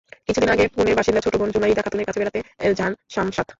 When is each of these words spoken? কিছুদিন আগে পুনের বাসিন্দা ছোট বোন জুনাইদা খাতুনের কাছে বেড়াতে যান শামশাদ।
কিছুদিন 0.25 0.49
আগে 0.55 0.65
পুনের 0.73 0.95
বাসিন্দা 0.99 1.21
ছোট 1.25 1.33
বোন 1.39 1.49
জুনাইদা 1.55 1.81
খাতুনের 1.85 2.07
কাছে 2.07 2.19
বেড়াতে 2.21 2.39
যান 2.79 2.91
শামশাদ। 3.13 3.47